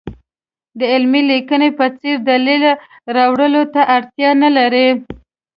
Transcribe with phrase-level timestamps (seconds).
[0.79, 2.63] د علمي لیکنو په څېر دلیل
[3.15, 4.87] راوړلو ته اړتیا نه لري.